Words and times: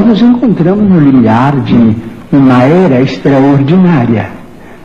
nos 0.00 0.20
encontramos 0.20 0.88
no 0.88 1.00
limiar 1.00 1.60
de 1.60 1.96
uma 2.32 2.62
era 2.62 3.00
extraordinária. 3.00 4.30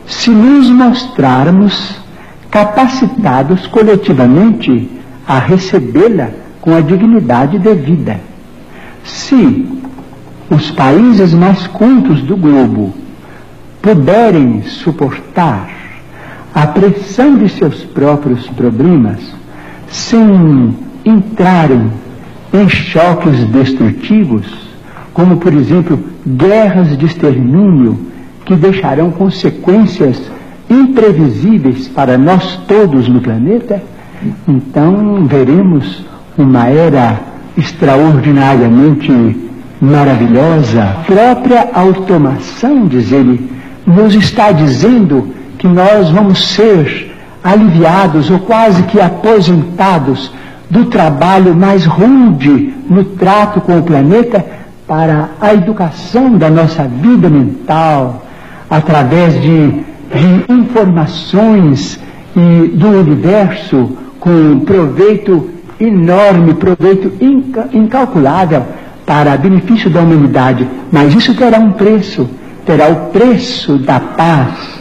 Se 0.06 0.30
nos 0.30 0.68
mostrarmos 0.68 1.96
capacitados 2.50 3.66
coletivamente 3.66 4.90
a 5.26 5.38
recebê-la 5.38 6.30
com 6.60 6.74
a 6.74 6.80
dignidade 6.80 7.58
devida. 7.58 8.18
Se 9.04 9.66
os 10.50 10.70
países 10.70 11.34
mais 11.34 11.66
cultos 11.66 12.22
do 12.22 12.36
globo 12.36 12.94
puderem 13.82 14.62
suportar 14.62 15.68
a 16.54 16.66
pressão 16.66 17.36
de 17.36 17.48
seus 17.48 17.84
próprios 17.84 18.48
problemas 18.48 19.20
sem 19.88 20.74
entrarem 21.04 21.90
em 22.52 22.68
choques 22.68 23.44
destrutivos, 23.44 24.65
como 25.16 25.38
por 25.38 25.54
exemplo 25.54 25.98
guerras 26.26 26.94
de 26.98 27.06
extermínio 27.06 27.98
que 28.44 28.54
deixarão 28.54 29.10
consequências 29.10 30.20
imprevisíveis 30.68 31.88
para 31.88 32.18
nós 32.18 32.60
todos 32.68 33.08
no 33.08 33.22
planeta, 33.22 33.82
então 34.46 35.24
veremos 35.24 36.04
uma 36.36 36.68
era 36.68 37.18
extraordinariamente 37.56 39.10
maravilhosa. 39.80 40.82
A 40.82 41.04
própria 41.04 41.70
automação, 41.72 42.86
diz 42.86 43.10
ele, 43.10 43.50
nos 43.86 44.14
está 44.14 44.52
dizendo 44.52 45.32
que 45.56 45.66
nós 45.66 46.10
vamos 46.10 46.46
ser 46.48 47.16
aliviados 47.42 48.30
ou 48.30 48.40
quase 48.40 48.82
que 48.82 49.00
aposentados 49.00 50.30
do 50.68 50.84
trabalho 50.86 51.54
mais 51.54 51.86
rude 51.86 52.74
no 52.90 53.02
trato 53.02 53.62
com 53.62 53.78
o 53.78 53.82
planeta 53.82 54.65
para 54.86 55.30
a 55.40 55.52
educação 55.52 56.36
da 56.36 56.48
nossa 56.48 56.84
vida 56.84 57.28
mental, 57.28 58.24
através 58.70 59.40
de, 59.40 59.68
de 59.70 60.52
informações 60.52 61.98
e 62.36 62.68
do 62.68 62.88
universo 62.88 63.96
com 64.20 64.60
proveito 64.60 65.50
enorme, 65.80 66.54
proveito 66.54 67.12
inca, 67.20 67.68
incalculável 67.72 68.62
para 69.04 69.36
benefício 69.36 69.90
da 69.90 70.00
humanidade. 70.00 70.66
Mas 70.90 71.14
isso 71.14 71.34
terá 71.34 71.58
um 71.58 71.72
preço, 71.72 72.28
terá 72.64 72.88
o 72.88 73.10
preço 73.10 73.78
da 73.78 73.98
paz. 73.98 74.76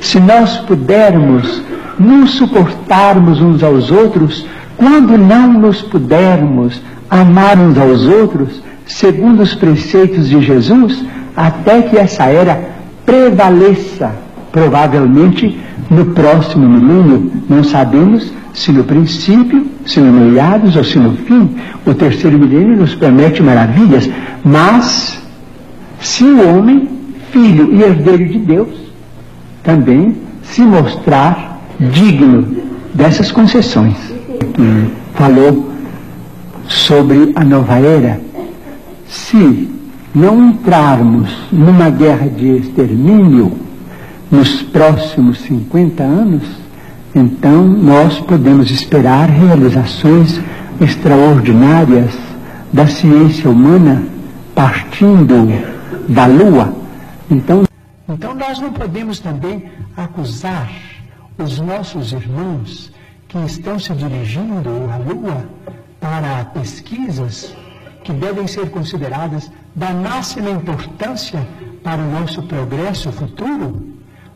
Se 0.00 0.20
nós 0.20 0.58
pudermos 0.58 1.62
nos 1.98 2.32
suportarmos 2.32 3.40
uns 3.40 3.62
aos 3.62 3.90
outros, 3.90 4.46
quando 4.76 5.18
não 5.18 5.52
nos 5.52 5.82
pudermos 5.82 6.80
amar 7.10 7.58
uns 7.58 7.76
aos 7.76 8.06
outros, 8.06 8.62
segundo 8.88 9.42
os 9.42 9.54
preceitos 9.54 10.28
de 10.28 10.40
Jesus, 10.40 11.04
até 11.36 11.82
que 11.82 11.96
essa 11.96 12.24
era 12.24 12.60
prevaleça, 13.06 14.10
provavelmente 14.50 15.58
no 15.88 16.06
próximo 16.06 16.68
milênio, 16.68 17.30
não 17.48 17.62
sabemos 17.62 18.32
se 18.52 18.72
no 18.72 18.82
princípio, 18.82 19.66
se 19.86 20.00
no 20.00 20.12
meados 20.12 20.74
ou 20.74 20.82
se 20.82 20.98
no 20.98 21.16
fim. 21.16 21.56
O 21.86 21.94
terceiro 21.94 22.38
milênio 22.38 22.76
nos 22.76 22.94
promete 22.94 23.42
maravilhas, 23.42 24.10
mas 24.44 25.18
se 26.00 26.24
o 26.24 26.48
homem, 26.48 26.88
filho 27.30 27.72
e 27.72 27.82
herdeiro 27.82 28.26
de 28.26 28.38
Deus, 28.38 28.68
também 29.62 30.16
se 30.42 30.62
mostrar 30.62 31.60
digno 31.78 32.56
dessas 32.94 33.30
concessões. 33.30 33.96
Que 34.54 34.90
falou 35.14 35.72
sobre 36.66 37.32
a 37.34 37.44
nova 37.44 37.78
era. 37.78 38.27
Se 39.08 39.70
não 40.14 40.50
entrarmos 40.50 41.34
numa 41.50 41.90
guerra 41.90 42.28
de 42.28 42.46
extermínio 42.58 43.56
nos 44.30 44.62
próximos 44.62 45.40
50 45.40 46.02
anos, 46.02 46.42
então 47.14 47.66
nós 47.66 48.20
podemos 48.20 48.70
esperar 48.70 49.30
realizações 49.30 50.40
extraordinárias 50.80 52.14
da 52.72 52.86
ciência 52.86 53.50
humana 53.50 54.02
partindo 54.54 55.34
da 56.08 56.26
Lua. 56.26 56.74
Então, 57.30 57.64
então 58.08 58.34
nós 58.34 58.58
não 58.58 58.72
podemos 58.72 59.20
também 59.20 59.64
acusar 59.96 60.70
os 61.38 61.58
nossos 61.60 62.12
irmãos 62.12 62.92
que 63.26 63.38
estão 63.38 63.78
se 63.78 63.92
dirigindo 63.94 64.70
à 64.92 64.96
Lua 64.96 65.44
para 66.00 66.44
pesquisas 66.46 67.54
que 68.08 68.12
devem 68.14 68.46
ser 68.46 68.70
consideradas 68.70 69.50
da 69.74 69.92
máxima 69.92 70.48
importância 70.48 71.46
para 71.84 72.00
o 72.00 72.10
nosso 72.10 72.42
progresso 72.44 73.12
futuro, 73.12 73.86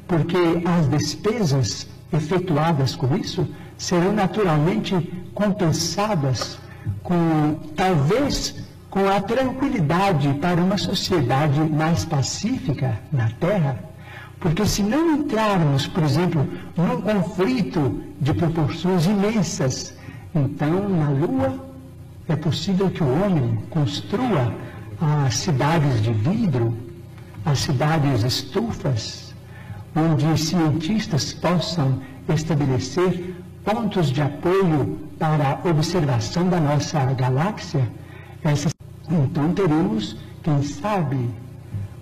porque 0.07 0.37
as 0.67 0.91
despesas 0.91 1.89
efetuadas 2.13 2.95
com 2.95 3.17
isso 3.17 3.49
serão 3.79 4.13
naturalmente 4.13 4.95
compensadas 5.33 6.59
com, 7.03 7.55
talvez, 7.75 8.57
com 8.91 9.09
a 9.09 9.23
tranquilidade 9.23 10.35
para 10.35 10.61
uma 10.61 10.77
sociedade 10.77 11.59
mais 11.61 12.05
pacífica 12.05 13.01
na 13.11 13.31
Terra. 13.41 13.79
Porque 14.39 14.67
se 14.67 14.83
não 14.83 15.17
entrarmos, 15.17 15.87
por 15.87 16.03
exemplo, 16.03 16.47
num 16.77 17.01
conflito 17.01 18.03
de 18.21 18.35
proporções 18.35 19.07
imensas, 19.07 19.95
então 20.35 20.91
na 20.91 21.09
Lua 21.09 21.72
é 22.29 22.37
possível 22.37 22.91
que 22.91 23.03
o 23.03 23.25
homem 23.25 23.59
construa 23.71 24.55
as 25.01 25.35
cidades 25.35 26.03
de 26.03 26.13
vidro, 26.13 26.77
as 27.45 27.59
cidades 27.61 28.23
estufas, 28.23 29.35
onde 29.95 30.39
cientistas 30.39 31.33
possam 31.35 32.01
estabelecer 32.29 33.35
pontos 33.65 34.11
de 34.11 34.23
apoio 34.23 34.99
para 35.19 35.61
a 35.63 35.69
observação 35.69 36.49
da 36.49 36.61
nossa 36.61 37.05
galáxia, 37.15 37.89
então 39.11 39.53
teremos, 39.53 40.17
quem 40.43 40.63
sabe, 40.63 41.31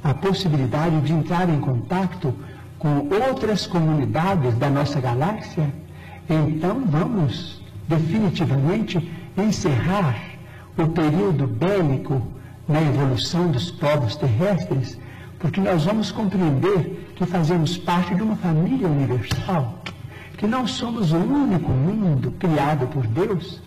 a 0.03 0.15
possibilidade 0.15 1.01
de 1.03 1.13
entrar 1.13 1.49
em 1.49 1.61
contato 1.61 2.35
com 2.79 3.09
outras 3.29 3.67
comunidades 3.67 4.55
da 4.57 4.71
nossa 4.71 5.01
galáxia. 5.01 5.71
Então 6.29 6.83
vamos 6.87 7.60
definitivamente 7.91 8.97
encerrar 9.37 10.17
o 10.79 10.87
período 10.89 11.47
bélico 11.47 12.23
na 12.67 12.81
evolução 12.81 13.51
dos 13.51 13.71
povos 13.71 14.17
terrestres 14.17 14.99
porque 15.41 15.61
nós 15.61 15.85
vamos 15.85 16.13
compreender 16.13 17.13
que 17.17 17.25
fazemos 17.25 17.77
parte 17.79 18.15
de 18.15 18.23
uma 18.23 18.37
família 18.37 18.87
universal, 18.87 19.83
que 20.37 20.47
não 20.47 20.67
somos 20.67 21.13
o 21.13 21.17
único 21.17 21.73
mundo 21.73 22.31
criado 22.39 22.87
por 22.89 23.07
Deus. 23.07 23.61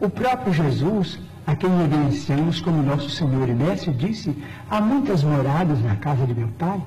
O 0.00 0.08
próprio 0.08 0.52
Jesus, 0.52 1.20
a 1.46 1.54
quem 1.54 1.70
reverenciamos 1.76 2.60
como 2.60 2.82
nosso 2.82 3.10
Senhor 3.10 3.48
e 3.50 3.54
Mestre, 3.54 3.92
disse: 3.92 4.34
há 4.70 4.80
muitas 4.80 5.22
moradas 5.22 5.82
na 5.82 5.96
casa 5.96 6.26
de 6.26 6.34
meu 6.34 6.48
Pai. 6.58 6.80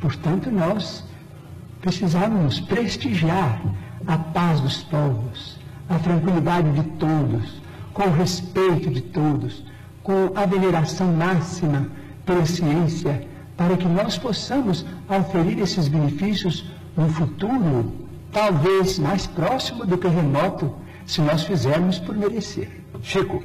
Portanto, 0.00 0.50
nós 0.50 1.04
precisamos 1.80 2.58
prestigiar 2.58 3.62
a 4.08 4.18
paz 4.18 4.60
dos 4.60 4.82
povos, 4.82 5.56
a 5.94 5.98
tranquilidade 5.98 6.72
de 6.72 6.82
todos, 6.98 7.60
com 7.92 8.04
o 8.04 8.12
respeito 8.12 8.90
de 8.90 9.00
todos, 9.00 9.64
com 10.02 10.32
a 10.34 10.46
veneração 10.46 11.12
máxima 11.12 11.88
pela 12.24 12.46
ciência 12.46 13.26
para 13.56 13.76
que 13.76 13.86
nós 13.86 14.18
possamos 14.18 14.84
oferir 15.08 15.58
esses 15.58 15.88
benefícios 15.88 16.64
no 16.96 17.08
futuro, 17.08 17.92
talvez 18.32 18.98
mais 18.98 19.26
próximo 19.26 19.84
do 19.84 19.98
que 19.98 20.08
remoto, 20.08 20.74
se 21.06 21.20
nós 21.20 21.44
fizermos 21.44 21.98
por 21.98 22.16
merecer. 22.16 22.82
Chico, 23.02 23.42